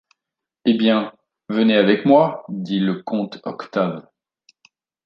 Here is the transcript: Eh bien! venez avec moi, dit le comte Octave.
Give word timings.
Eh 0.65 0.73
bien! 0.75 1.13
venez 1.47 1.75
avec 1.77 2.05
moi, 2.07 2.43
dit 2.49 2.79
le 2.79 3.03
comte 3.03 3.39
Octave. 3.43 4.07